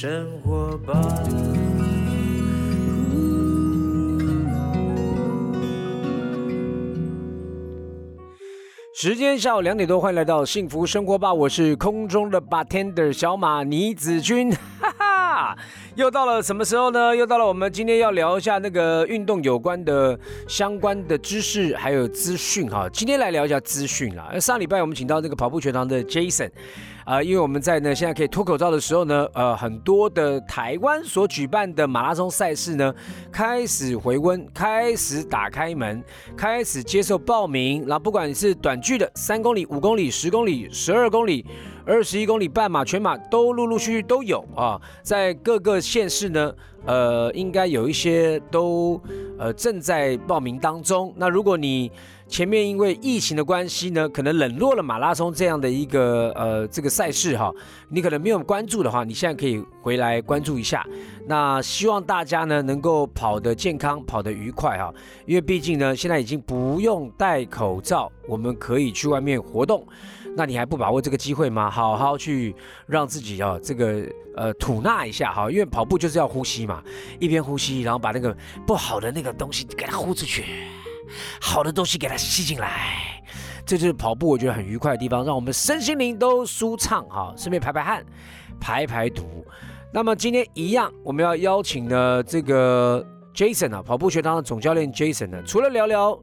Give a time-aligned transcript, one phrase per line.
[0.00, 0.94] 生活吧。
[8.94, 15.58] 时间下午两点多，欢迎来到幸福生活吧，我是空中的 bartender 小马倪子君，哈哈，
[15.96, 17.16] 又到了什么时候呢？
[17.16, 22.88] 又到了我们今天要聊一下那个运动有关的相关的知识还有资讯哈。
[22.92, 24.38] 今天来聊一下资讯啦。
[24.38, 26.52] 上礼拜我们请到这个跑步学堂的 Jason。
[27.08, 32.94] 啊，因为我们在呢，现在可以脱口罩的时候呢，呃，很多的台湾所举办的马拉松赛事呢，
[33.32, 36.04] 开始回温，开始打开门，
[36.36, 37.80] 开始接受报名。
[37.86, 41.46] 然后不管你是短距的三公里、五公里、十公里、十二公里、
[41.88, 46.54] 二十一公里半马、全马，都陆陆续续都有啊，在各个县市呢。
[46.86, 48.98] 呃，应该有一些都
[49.36, 51.12] 呃正在报名当中。
[51.16, 51.90] 那如果你
[52.28, 57.52] 前面因为疫情的关系呢，可能冷落了马拉松这样的一个呃这个赛事哈，
[57.90, 60.86] 你可能没有关注的话，你现在可以回来关注一下。
[61.26, 64.94] 那希望大家呢能够跑得健康，跑得愉快哈，
[65.26, 69.84] 因为毕竟呢现在已经不用戴口罩，我们可以去外面活动。
[70.38, 71.68] 那你还不把握这个机会吗？
[71.68, 72.54] 好好去
[72.86, 74.04] 让自己啊，这个
[74.36, 76.80] 呃吐纳一下哈，因为跑步就是要呼吸嘛，
[77.18, 78.32] 一边呼吸，然后把那个
[78.64, 80.44] 不好的那个东西给它呼出去，
[81.40, 83.20] 好的东西给它吸进来，
[83.66, 88.06] 这就是跑步我觉得很愉快的地方，让我们身心灵都舒畅哈，顺便排排汗，
[88.60, 89.44] 排排毒。
[89.92, 93.04] 那么今天一样，我们要邀请的这个
[93.34, 96.16] Jason 啊，跑步学堂的总教练 Jason 呢，除了聊聊。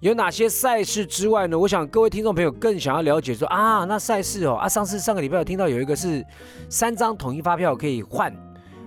[0.00, 1.58] 有哪些赛事之外呢？
[1.58, 6.24] 我想各位听众朋友更想要了解说啊，那赛事哦啊，上次上个礼拜有听到有一个是
[6.68, 8.32] 三张统一发票可以换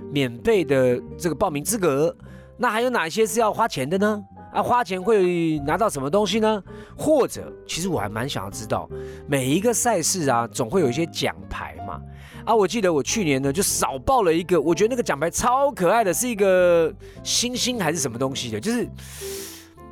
[0.09, 2.15] 免费的这个报名资格，
[2.55, 4.23] 那还有哪些是要花钱的呢？
[4.53, 6.63] 啊，花钱会拿到什么东西呢？
[6.97, 8.89] 或者，其实我还蛮想要知道，
[9.27, 11.99] 每一个赛事啊，总会有一些奖牌嘛。
[12.45, 18.87] 啊，我记得我去年呢就少报了一个，我觉得那个奖牌超可爱的，是一个星星还是什么东西的，就是。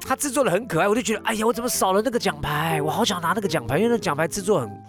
[0.09, 2.81] 他制作的很可爱，我就觉得，哎呀，我怎么少了那个奖牌？
[2.81, 4.83] 我好想拿那个奖牌，因为那奖牌制作很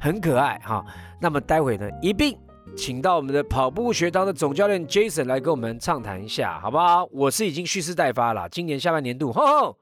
[0.00, 0.86] 很可爱哈。
[1.20, 2.38] 那么待会呢，一并
[2.76, 7.04] 请到我们的跑步学堂的总教练 Jason 来跟我们畅谈一下，好不好？
[7.10, 9.76] 我是已经蓄势待发了，今年下半年度，吼吼，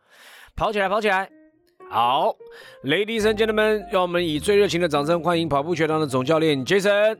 [0.56, 1.28] 跑起来，跑起来！
[1.90, 2.34] 好
[2.82, 7.18] ，Ladies and Gentlemen，让我们以最热情的掌声欢迎跑步学堂的总教练 Jason。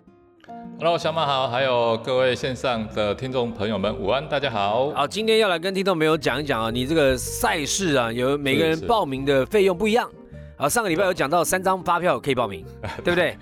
[0.81, 4.93] Hello，小马好，还有各位线上的听众朋友们，午安，大家好。
[4.93, 10.09] 好，今天要来跟听众朋友讲一讲啊，你这个赛事啊，有每个人报名的费用不一样。
[10.57, 12.65] 好，上个礼拜有讲到三张发票可以报名，
[13.03, 13.37] 对不对？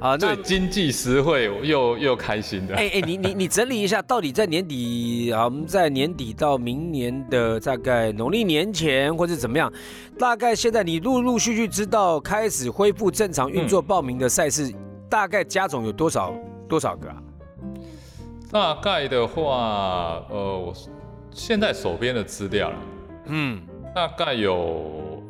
[0.00, 2.74] 啊，最经济实惠又又开心的。
[2.74, 9.70] 哎哎，你你你整理一下，到底在年底啊，我们在年底到明年的大概农历年前或者怎么样？
[10.18, 14.72] 大概现在你陆陆续续知道开始恢复正常运作报名的赛事，
[15.10, 16.34] 大概加总有多少？
[16.68, 17.22] 多少个啊？
[18.50, 20.74] 大概的话，呃，我
[21.30, 22.72] 现在手边的资料，
[23.26, 23.60] 嗯，
[23.94, 25.22] 大概有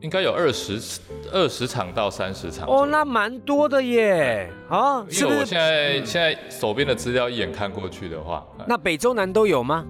[0.00, 1.00] 应该有二十
[1.32, 2.68] 二十场到三十场。
[2.68, 9.84] 哦，那蛮多的耶，啊，因为我现在现在手边的资料一眼看过去的话，那北中南都有吗？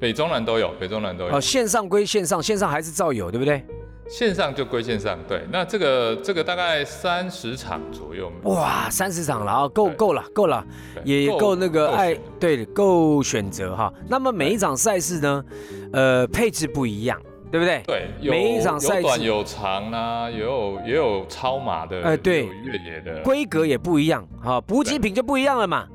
[0.00, 1.36] 北中南都有，北中南都有。
[1.36, 3.64] 哦，线上归线上，线上还是照有，对不对？
[4.08, 8.32] 线上就归线上，对，那这个这个大概三十场左右。
[8.44, 10.64] 哇，三十场了啊，够够了，够了，
[11.04, 13.92] 也够那个爱，对，够选择哈。
[14.08, 15.44] 那么每一场赛事呢，
[15.92, 17.20] 呃，配置不一样，
[17.52, 17.82] 对不对？
[17.86, 25.86] 对，每一场赛事有短有长啊，也有也有超马的，哎，对，越野的，规格也不一样哈，补给品就不一样了嘛。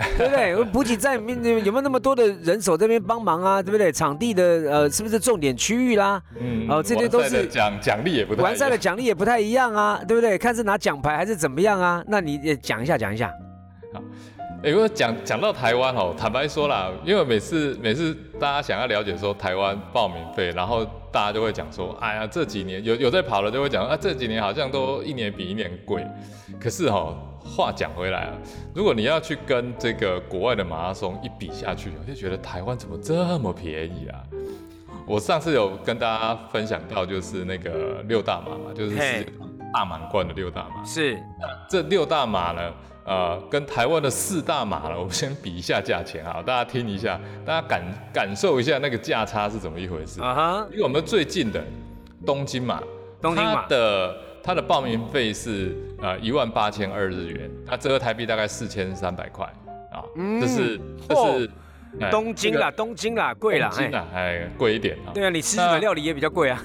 [0.16, 0.64] 对不对？
[0.72, 3.62] 补给站里面有没有那么多的人手这边帮忙啊？
[3.62, 3.92] 对不对？
[3.92, 6.22] 场地的呃，是不是重点区域啦？
[6.40, 10.38] 嗯，哦，这些都是奖奖励也不完赛的奖励也不太一样啊，对不对？
[10.38, 12.02] 看是拿奖牌还是怎么样啊？
[12.08, 13.30] 那你也讲一下，讲一下。
[13.92, 14.00] 好，
[14.62, 26.06] 如果讲讲到台湾哦，坦白说啦，因为每次每次大家想要了解说台湾报名费，然后大家就会讲说，哎呀，这几年有有在跑了，就会讲啊，这几年好像都一年比一年贵。
[26.60, 27.16] 可是哈。
[27.42, 28.34] 话讲回来啊，
[28.74, 34.20] 如果你要去跟这个国外的马拉松一比下去，我就觉得台湾怎么这么便宜啊？
[35.06, 39.26] 我上次有跟大家分享到，就是那个六大马嘛，就是
[39.72, 40.84] 大满贯的六大马。
[40.84, 41.18] 是，
[41.68, 42.70] 这六大马呢，
[43.10, 50.32] 呃，跟台湾的四大马呢，我们先比一下价钱啊， 大家听一下，大家感感受一下那个价差是怎么一回事啊？
[50.32, 51.60] 哈，因为我们最近的
[52.24, 52.80] 东京马，
[53.20, 54.16] 东京马的。
[54.42, 59.44] 它的报名费是呃一万八千二日元，它折合台币大概四千三百块
[59.92, 60.00] 啊，
[60.40, 61.50] 这是这是
[62.10, 63.70] 东京啦，东京啦，贵啦，
[64.14, 65.12] 哎，贵一点啊。
[65.12, 66.64] 对啊，你吃日本料理也比较贵啊。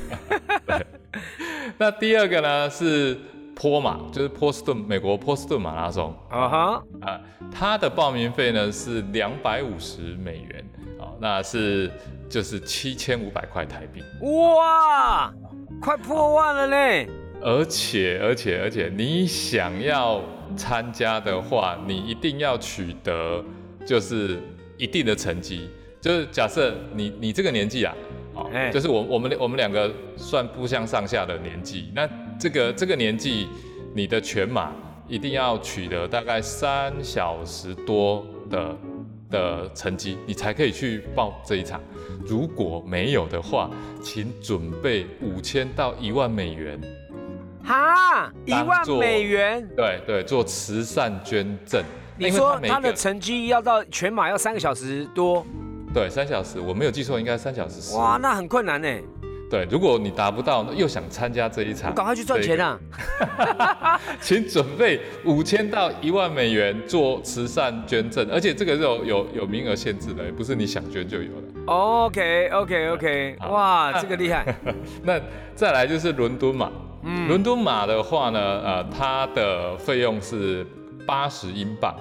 [1.78, 3.18] 那 第二个呢是
[3.56, 7.22] 坡马，就是波士顿美国波士顿马拉松啊哈，啊，
[7.52, 10.66] 它的报名费呢是两百五十美元
[11.00, 11.90] 啊，那是
[12.30, 14.04] 就是七千五百块台币。
[14.22, 15.34] 哇，
[15.82, 17.08] 快破万了嘞！
[17.42, 20.22] 而且而且而且，你想要
[20.58, 23.44] 参加的话，你一定要取得
[23.86, 24.40] 就是
[24.78, 25.70] 一定的成绩。
[26.02, 27.94] 就是假设你你这个年纪啊，
[28.34, 32.08] 哦，哎就是我我们我们两个算不相上下的年纪，那
[32.40, 33.48] 这个这个年纪，
[33.94, 34.72] 你的全马
[35.08, 38.78] 一定要取得大概三小时多的
[39.30, 41.82] 的成绩，你才可以去报这一场。
[42.26, 43.70] 如果没有的话，
[44.02, 46.80] 请准备五千到一万美元。
[47.64, 49.68] 哈，一万美元。
[49.76, 51.84] 对对，做慈善捐赠。
[52.18, 55.46] 你说他的成绩要到全马要三个小时多，
[55.94, 57.96] 对三小时，我没有记错，应该三小时十。
[57.98, 58.88] 哇，那很困难呢。
[59.50, 62.80] 对，如果你达不到，又想参加这一场，赶快去赚钱啊！
[63.38, 64.02] 啊！
[64.20, 71.48] 请准备五千到一万美元做慈善捐赠，而且这个是有有有名额限制的，不是你想捐就有的。
[71.68, 74.56] OK OK OK，哇，那这个厉害。
[75.04, 75.22] 那
[75.54, 76.72] 再来就是伦敦马，
[77.04, 80.66] 嗯伦敦马的话呢，呃，它的费用是
[81.06, 81.96] 八十英镑，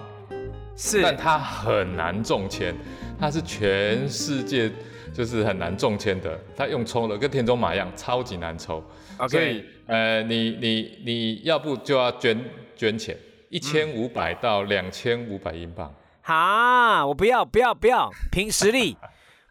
[0.77, 2.75] 是但它很难中签，
[3.21, 4.71] 它是全世界
[5.15, 8.83] 就是很难中签的，他用抽的跟田中马一样，超级难抽。
[9.17, 12.39] 所 OK，以呃，你你你要不就要捐
[12.75, 13.17] 捐钱，
[13.49, 15.95] 一千五百到两千五百英镑。
[16.23, 18.97] 哈，我不要不要不要，凭实力。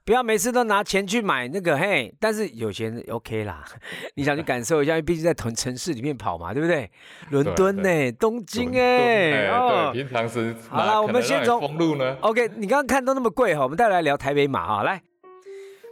[0.06, 3.64] 不要每次都拿钱去买那个嘿，但是有钱 OK 啦，
[4.16, 6.92] 你想去感受一下，因为毕竟在同城市里面跑嘛，对不对？
[7.32, 12.18] 伦敦呢，东京哎，哦对，平常时好了我们先从封路呢。
[12.20, 15.02] OK，你刚刚看都那么贵哈，我们再来聊台北马啊，来。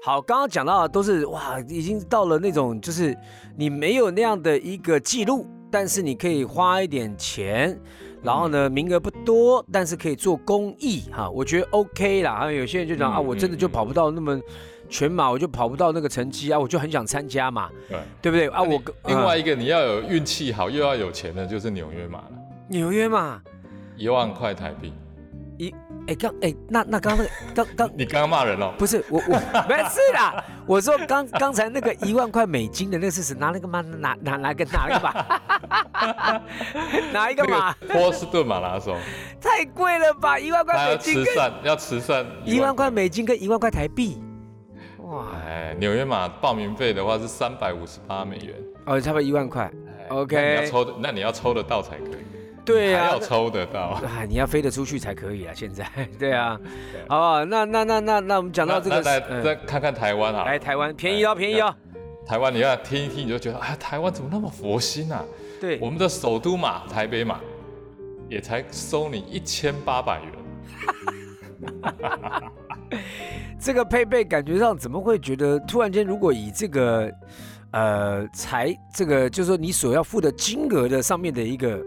[0.03, 3.15] 好，刚刚讲到的都是哇，已经到了那种就是
[3.55, 7.79] 你没有那样的一个记录，但是你可以花一点钱，
[8.23, 12.31] 然后呢名额不多，但是可以做公益哈，我觉得 OK 啦。
[12.31, 14.41] 啊有有些人就讲、嗯啊，我真的就跑不到那么
[14.89, 18.63] 全马，我就跑不到那个成绩啊，我就很想参加嘛，对，对不对啊？
[18.63, 22.31] 我嗯另外一个你要有运气好又要有钱的，就是纽约马了，
[22.67, 23.39] 纽约马，
[23.97, 24.91] 一万块台币。
[26.07, 29.33] 哎刚哎那那刚刚那个刚刚你刚刚骂人了，不是我我
[29.69, 33.35] 没事啦，我说刚刚才那个一万块美金的那个是谁？
[33.35, 33.81] 拿那个吗？
[33.81, 35.41] 拿拿拿个拿一个吧，
[37.13, 38.97] 拿一个嘛， 波士顿马拉松，
[39.39, 40.39] 太贵了吧？
[40.39, 44.21] 一万块美金跟慈善，要慈善一万块美金跟一万块台币，
[44.99, 48.55] 哇，哎，纽约马报名费的话是三百五十八美元。
[48.85, 49.63] 哦，差不多一万块。
[49.87, 52.25] 哎 OK 那你要抽的，那你要抽得到才可以，
[52.63, 54.01] 对啊还要，抽得到。
[54.17, 55.53] 哎，你要飞得出去才可以啊！
[55.55, 55.85] 现在，
[56.19, 56.59] 对啊
[56.91, 57.45] 对，好不好？
[57.45, 61.73] 那那那那那我们讲到这个那，那来嗯再看看台湾啊，来台湾便宜哦，便宜哦，
[62.25, 65.23] 台湾你要听一听，你就觉得啊，台湾怎么那么佛心啊？
[65.59, 67.39] 对我，们的首都嘛台北嘛
[68.29, 70.31] 也才收你一千八百元，
[73.59, 77.11] 这个配备感觉上怎么会觉得突然间，如果以这个
[77.71, 81.79] 呃财这个就是说你所要付的金额的上面的一个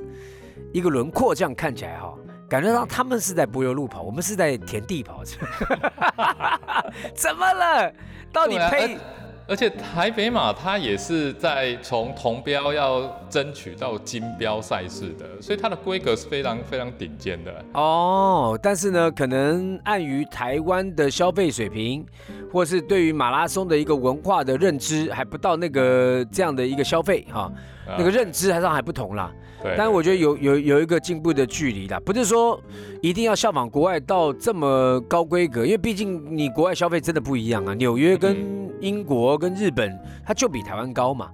[0.72, 2.14] 一个轮廓，这样看起来哈、
[2.48, 5.22] 感觉到他们是在柏油路跑，我们是在田地跑，
[7.14, 7.92] 怎么了？
[8.32, 8.98] 到底配、
[9.46, 17.64] 而且台北马它也是在从铜标要争取到金标赛事的，所以它的规格是非常非常顶尖的。
[17.74, 22.04] 哦，但是呢，可能碍于台湾的消费水平，
[22.50, 27.52] 或是对于马拉松的一个文化的认知，还不到那个这样的一个消费哈、啊
[27.86, 29.32] 那个认知还上还不同啦。
[29.62, 32.60] 对，但是我觉得有有有一个进步的距离啦，不是说
[33.00, 37.74] 一定要效仿国外到这么高规格，因为毕竟你国外消费真的不一样啊。
[37.74, 41.30] 纽约跟英国跟日本，它就比台湾高嘛。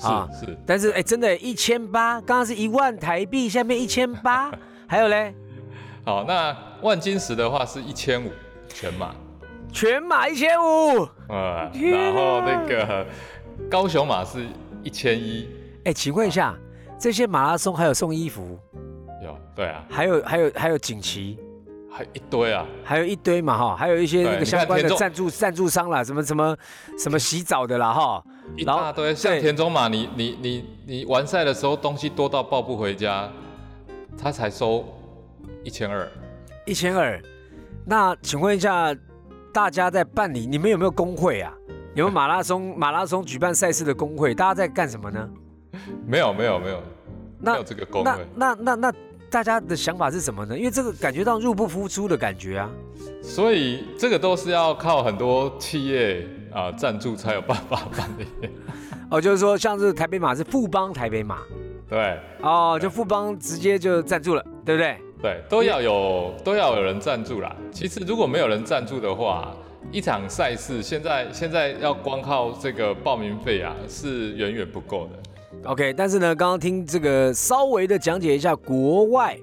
[0.00, 4.48] 啊是是但是哎，真的，一千八，刚刚是一万台币，下面一千八，
[4.86, 5.34] 还有嘞，
[6.04, 6.22] 好。
[6.22, 8.30] 那万金石的话是一千五
[8.68, 9.12] 全马，
[9.72, 11.02] 全马一千五。
[11.28, 13.04] 啊然后那个
[13.68, 14.46] 高雄马是
[14.84, 15.48] 一千一，
[15.88, 16.54] 哎，请问一下，
[16.98, 18.58] 这些马拉松还有送衣服，
[19.24, 21.38] 有对啊，还有还有还有锦旗，
[21.90, 26.54] 还一堆啊，还有一堆嘛哈，还有一些那个相关的赞助赞助商啦，什么什么
[26.98, 28.22] 什么洗澡的啦哈。
[28.54, 29.14] 一大堆。
[29.14, 33.26] 像田中马，你你你你完赛的时候东西多到抱不回家，
[34.22, 34.84] 他才收
[35.64, 36.06] 一千二。
[36.66, 37.18] 一千二。
[37.86, 38.94] 那请问一下，
[39.54, 41.50] 大家在办理，你们有没有工会啊？
[41.94, 44.34] 有没有马拉松马拉松举办赛事的工会？
[44.34, 45.26] 大家在干什么呢？
[46.06, 46.82] 没有没有没有，没
[47.40, 48.92] 那有这个工那会，那那那
[49.30, 50.56] 大家的想法是什么呢？
[50.56, 52.70] 因为这个感觉到入不敷出的感觉啊。
[53.22, 58.24] 所以这个都是要靠很多企业啊赞助才有办法办的。
[59.10, 61.38] 哦，就是说像是台北马是富邦台北马，
[61.88, 64.96] 对哦，就富邦直接就赞助了，对不对？
[65.20, 67.54] 对，都要有都要有人赞助啦。
[67.72, 69.52] 其实如果没有人赞助的话，
[69.90, 75.12] 一场赛事现在现在要光靠这个报名费啊，是远远不够的。
[75.64, 79.36] OK，但是呢，刚刚听这个稍微的讲解一下国外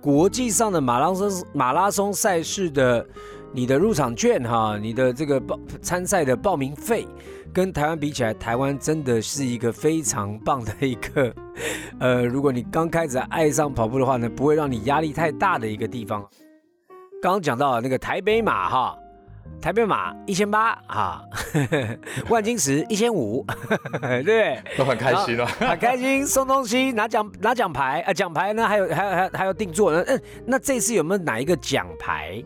[0.00, 3.06] 国际上的马拉松马拉松赛事的
[3.52, 7.06] 你的入场券哈，你的这个报参赛的报名费，
[7.52, 11.32] 跟台湾比起来，台湾真的是一个非常棒的一个，
[12.00, 16.26] 呃，如果你刚开始爱上跑步的话呢，不会让你压力太大的一个地方。
[17.20, 18.98] 刚刚讲到那个台北马哈。
[19.60, 21.22] 台北马一千八啊，
[22.28, 23.46] 万金石一千五，
[24.24, 24.60] 对？
[24.76, 25.46] 都很开心哦。
[25.46, 30.02] 很开心，送东西，拿奖拿奖牌啊，奖牌呢还有还有还有还有定做呢。
[30.08, 32.42] 嗯，那这次有没有哪一个奖牌？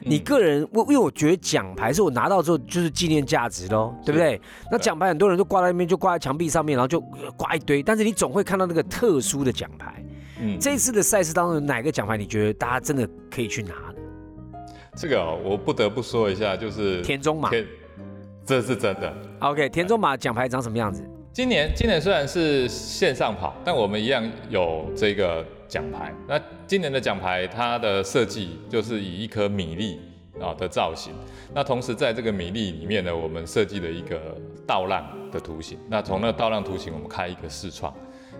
[0.00, 4.40] 你个人，我因为我觉得奖牌是我拿到之后就是纪念价值喽，对不对？
[4.70, 7.00] 那奖牌很多人都挂在那边，就挂在墙壁上面，然后就
[7.36, 10.04] 挂一堆，但是你总会看到那个特殊的奖牌。
[10.40, 13.97] 嗯，这次的赛事当中，哪个奖牌你觉得大家真的可以去拿呢？
[14.98, 17.48] 这个哦我不得不说一下，就是田中马。
[17.50, 17.64] 田，
[18.44, 19.14] 这是真的。
[19.38, 21.08] OK，田中马奖牌长什么样子？
[21.32, 26.12] 今年今年虽然是线上跑，但我们一样有这个奖牌。
[26.26, 30.00] 那今年的奖牌它的设计就是以一颗米粒
[30.40, 31.12] 啊的造型。
[31.54, 34.36] 那同时在这个米粒里面呢，我们设计了一个
[34.66, 35.78] 倒浪的图形。
[35.88, 37.94] 那从那个倒浪图形，我们开一个视窗，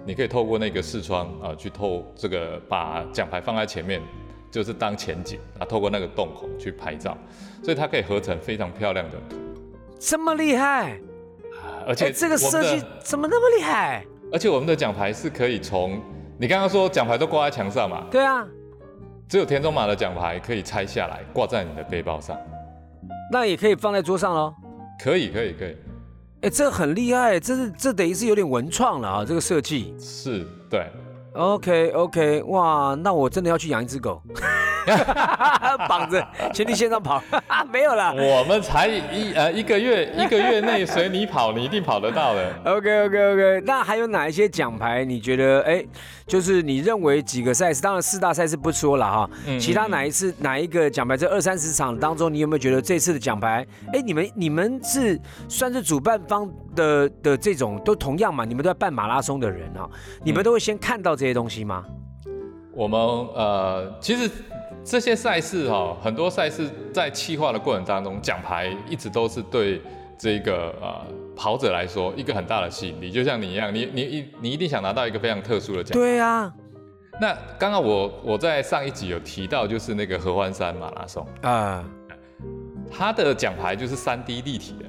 [0.05, 4.03] 你可以透过那个视窗啊去透这个把奖牌放在前面。
[4.50, 7.17] 就是当前景啊，透过那个洞口去拍照，
[7.62, 9.37] 所以它可以合成非常漂亮的图，
[9.99, 10.99] 这么厉害，
[11.87, 14.05] 而且哎，这个设计怎么那么厉害？
[14.33, 16.00] 而且我们的奖牌是可以从
[16.38, 18.47] 你刚刚说奖牌都挂在墙上嘛，对啊，
[19.28, 22.37] 只有田中马的奖牌可以拆下来挂在你的背包上，
[23.33, 24.55] 那也可以放在桌上喽。
[25.02, 25.76] 可以可以可以，
[26.43, 29.95] 哎，这个很厉害，这是这等于是有点文创了啊，这个设计。
[29.99, 30.87] 是对，
[31.38, 34.21] OK OK，哇，那我真的要去养一只狗，
[35.88, 37.23] 绑着全力线上跑，
[37.73, 38.12] 没有啦。
[38.12, 42.52] 我们才一呃一个月一个月内随你跑，你一定跑得到的。
[42.64, 45.04] OK OK OK，那还有哪一些奖牌？
[45.04, 45.85] 你觉得哎，
[46.26, 47.80] 就是你认为几个赛事？
[47.83, 51.16] 当然四大赛事不说了哈，嗯其他哪一次哪一个奖牌？
[51.16, 53.66] 这二三十场当中，你有没有觉得这次的奖牌？
[53.92, 55.18] 哎，你们你们是
[55.49, 58.45] 算是主办方的的这种都同样嘛？
[58.45, 59.88] 你们都在办马拉松的人啊，
[60.25, 61.85] 你们都会先看到这些东西吗？
[62.73, 63.00] 我们
[63.35, 64.30] 呃，其实
[64.88, 69.83] 这些赛事哈、很多赛事在企划的过程当中，奖牌一直都是对
[70.18, 71.04] 这个呃
[71.37, 73.11] 跑者来说一个很大的吸引力。
[73.11, 75.92] 就像你一样，你你一你一定想拿到一个非常特殊的奖。
[75.92, 76.50] 对啊，
[77.21, 81.85] 那刚刚我我在上一集有提到，就是那个合欢山马拉松，啊、
[82.90, 84.87] 它的奖牌就是三 D 立体的，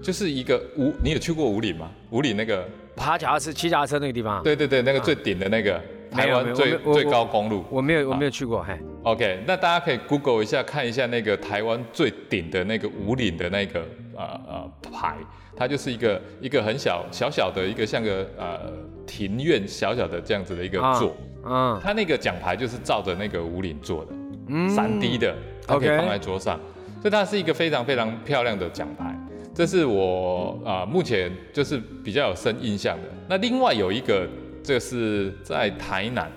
[0.00, 1.90] 就是一个五，你有去过五岭吗？
[2.10, 5.80] 五岭那个，爬脚踏车、骑脚踏车那个地方，对对对，那个最顶的那个
[6.12, 7.64] 台湾最最高公路。
[7.68, 13.80] 我没有我没有去过，嘿，OK，那大家可以 Google 一下，看一下那个台湾最顶的那个五岭的那个
[14.16, 15.16] 呃呃牌，
[15.56, 18.72] 它就是一个一个很小小小的一个像个呃
[19.04, 24.12] 庭院小小的这样子的一个啊座，嗯它那个奖牌就是照着那个五岭做的，
[24.46, 24.70] 嗯。
[24.70, 25.34] 三 D 的，
[25.66, 26.60] 它可以放在桌上，
[27.00, 29.18] 所以它是一个非常非常漂亮的奖牌。
[29.52, 33.08] 这是我啊、呃目前就是比较有深印象的。
[33.28, 34.26] 那另外有一个，
[34.62, 36.30] 这是在台南，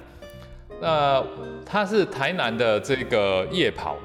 [0.85, 1.23] 那
[1.65, 3.97] 他是台南的这个夜跑，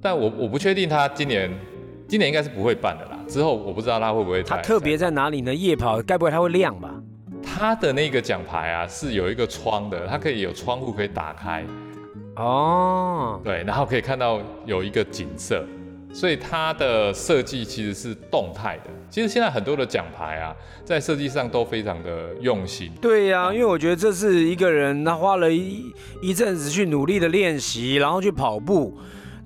[0.00, 1.50] 但我我不确定他今年
[2.06, 3.18] 今年应该是不会办的啦。
[3.26, 5.52] 之后我不知道他会不会他特别在哪里呢？
[5.52, 6.94] 夜跑，该不会他会亮吧？
[7.42, 11.64] 他的那个奖牌啊是有一个窗的，它可以有窗户可以打开，
[12.36, 15.64] 哦，对，然后可以看到有一个景色，
[16.12, 18.90] 所以它的设计其实是动态的。
[19.08, 22.90] 其实现在很多的奖牌啊，在设计上都非常的用心。
[23.00, 28.96] 对呀、因为我觉得这是一个人他花了一一阵子去努力的练习，然后去跑步。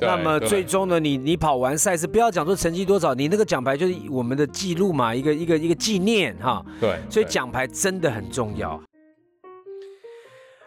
[0.02, 6.64] 那么最终呢，你你跑完赛事，不要讲说成绩多少，你那个奖牌就是我们的记录嘛，一个一个一个纪念哈。
[6.80, 8.80] 对，对所以奖牌真的很重要。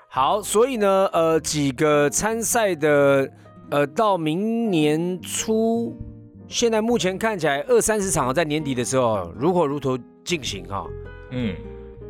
[0.07, 3.27] 好，所以呢，呃，几个参赛的，
[3.71, 5.97] 呃，到明年初，
[6.47, 10.85] 现在目前看起来二三十场在年底的时候如火如荼进行哈。
[11.31, 11.55] 嗯，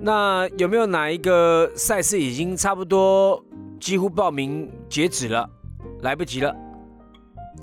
[0.02, 3.42] 那有没有哪一个赛事已经差不多
[3.80, 5.50] 几乎报名截止了，
[6.02, 6.54] 来不及了？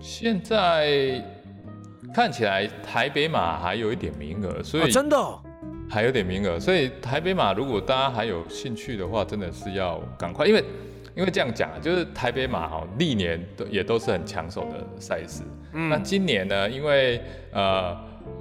[0.01, 1.23] 现在
[2.15, 5.39] 看起来台北马还有一点名额，所哦，以真的、哦，
[5.89, 10.65] 还有点名额，所以台北马如果大家还有兴趣的话，真的是要赶快，因为
[11.21, 15.43] 因为这样讲啊，就是台北马哈历年都也都是很抢手的赛事。
[15.71, 17.21] 那嗯，今年呢，因为
[17.53, 17.95] 呃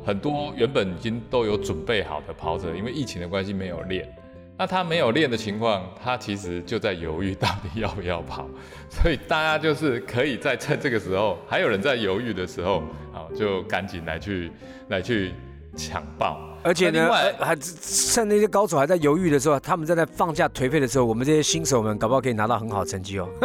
[0.05, 4.09] 很多原本已经都有准备好的跑者，因为疫情的关系没有练，
[4.57, 8.47] 那他没有练的情况，他其实就在犹豫到底要不要跑。
[8.89, 12.81] 所以大家就是可以在趁这个时候，还有人在犹豫的时候，
[13.13, 14.49] 啊，就赶紧来去
[14.87, 15.33] 来去
[15.75, 16.45] 抢爆。
[16.61, 17.09] 而且呢，
[17.39, 23.29] 还趁那些高手还在犹豫的时候，他们在那放假颓废的时候，我们这些新手们搞不好可以拿到很好的成绩哦。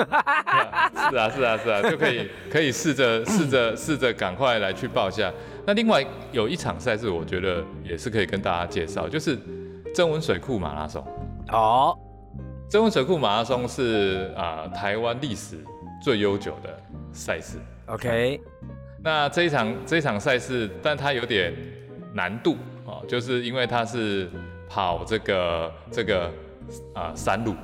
[1.10, 5.32] 是啊，是啊，是啊，就可以 可以试着试着试着赶快来去报一下。
[5.64, 9.38] 那另外有一场赛事，我觉得也是可以跟大家介绍，就是
[9.94, 11.06] 增温水库马拉松。
[11.52, 11.96] 哦，
[12.68, 15.56] 增温水库马拉松是啊、台湾历史
[16.02, 16.76] 最悠久的
[17.12, 17.58] 赛事。
[17.86, 18.40] OK，
[19.02, 21.54] 那这一场这一场赛事，但它有点
[22.14, 22.56] 难度
[22.86, 24.30] 啊、就是因为它是
[24.68, 26.30] 跑这个这个
[26.94, 27.54] 啊、山路，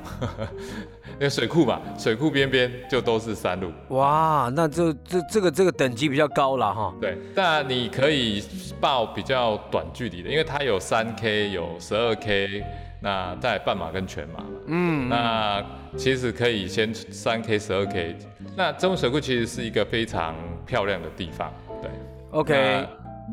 [1.18, 3.70] 那个水库嘛，水库边边就都是山路。
[3.88, 6.94] 哇，那这这这个这个等级比较高了哈。
[7.00, 8.42] 对，但你可以
[8.80, 12.62] 报比较短距离的，因为它有三 K，有十二 K，
[13.00, 14.50] 那再半马跟全马嘛。
[14.66, 15.64] 嗯，那
[15.96, 18.16] 其实可以先三 K、十二 K。
[18.56, 20.34] 那增温水库其实是一个非常
[20.66, 21.90] 漂亮的地方，对。
[22.32, 22.86] OK，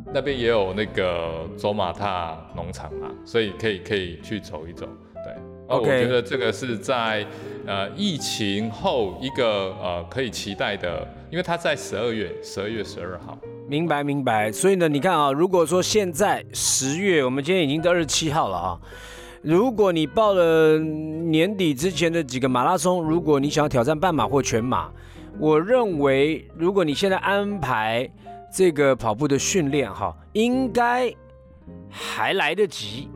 [0.05, 4.87] 那那边也有那个走马踏农场嘛，所以可以可以去走一走。
[5.13, 5.31] 对，
[5.69, 7.23] 那我 OK 觉得这个是在
[7.67, 13.37] 呃疫情后一个呃可以期待的，因为它在十二月十二月十二号。
[13.67, 14.51] 明白明白。
[14.51, 18.79] 所以呢，你看啊，如果说现在十月，我们今天已经到二十七号了啊。
[19.43, 24.89] 如果你报了年底之前的几个马拉松，如果你想要挑战半马或全马，
[25.37, 28.09] 我认为如果你现在安排
[28.51, 31.13] 这个跑步的训练哈，应该
[31.89, 33.09] 还来得及。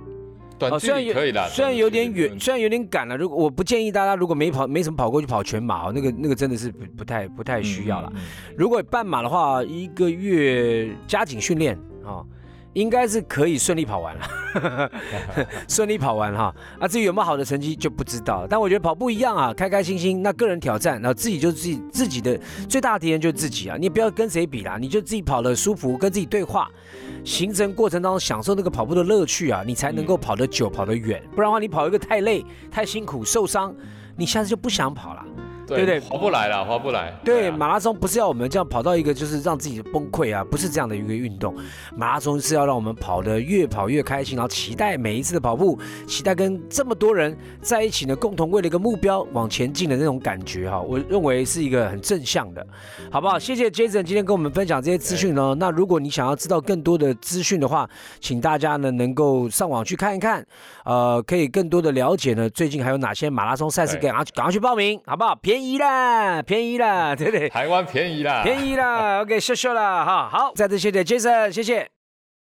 [0.60, 3.18] 短距虽然有离可以的，虽然有点远，虽然有点赶了。
[3.18, 8.12] 如果我不建议大家，如果没跑没什么跑过去跑全马哦，那个那个真的是不不太不太需要了。。
[8.14, 12.22] 嗯嗯如果半马的话，一个月加紧训练啊，
[12.74, 14.92] 应该是可以顺利跑完了，
[15.68, 16.54] 顺利跑完哈。
[16.80, 18.48] 啊，至于有没有好的成绩就不知道。
[18.50, 26.70] 但我觉得跑步一样啊，开开心心，那个人挑战，然后自己就是自己自己的最大的敌人就是自己啊，你不要跟谁比啦，你就自己跑的舒服，跟自己对话。
[27.24, 31.22] 行程过程当中享受那个跑步的乐趣啊，你才能够跑得久、跑得远。
[31.36, 33.76] 不然的话，你跑一个太累、太辛苦、受伤，
[34.16, 35.26] 你下次就不想跑了。
[35.78, 37.14] 对不对划不来了，划不来。
[37.24, 41.56] 对，啊马拉松不是要我们这样跑到一个就是让自己崩溃啊，不是这样的一个运动。
[41.96, 50.80] 马拉松是要让我们跑得越跑越开心，然后期待每一次的跑步，期待跟这么多人在一起呢，共同为了一个目标往前进的那种感觉哈。
[50.80, 52.66] 我认为是一个很正向的，
[53.12, 53.38] 好不好？
[53.40, 55.56] 谢谢 Jason 今天跟我们分享这些资讯呢。
[55.58, 60.46] 那如果你想要知道更多的资讯的话，请大家呢能够上网去看一看，
[60.86, 65.36] 呃，可以更多的了解呢最近还有哪些马拉松赛事，赶快赶快去报名，好不好？
[65.62, 67.48] 便宜啦，便宜啦，对不对？
[67.50, 72.01] 台湾便宜啦，便宜啦，OK，谢谢啦，哈，好，再次谢谢 Jason，谢谢。